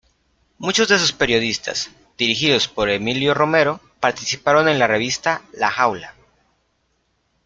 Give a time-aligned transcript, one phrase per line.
[0.57, 6.15] Muchos de sus periodistas, dirigidos por Emilio Romero, participaron en la revista "La Jaula".